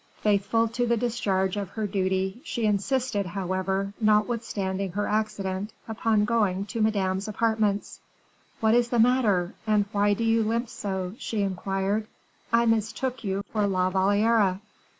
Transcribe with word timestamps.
Faithful 0.19 0.67
to 0.67 0.87
the 0.87 0.97
discharge 0.97 1.55
of 1.57 1.69
her 1.69 1.85
duty, 1.85 2.41
she 2.43 2.65
insisted, 2.65 3.23
however, 3.27 3.93
notwithstanding 4.01 4.93
her 4.93 5.05
accident, 5.05 5.73
upon 5.87 6.25
going 6.25 6.65
to 6.65 6.81
Madame's 6.81 7.27
apartments. 7.27 7.99
"What 8.61 8.73
is 8.73 8.89
the 8.89 8.97
matter, 8.97 9.53
and 9.67 9.85
why 9.91 10.15
do 10.15 10.23
you 10.23 10.41
limp 10.41 10.69
so?" 10.69 11.13
she 11.19 11.41
inquired; 11.43 12.07
"I 12.51 12.65
mistook 12.65 13.23
you 13.23 13.43
for 13.53 13.67
La 13.67 13.91
Valliere." 13.91 14.59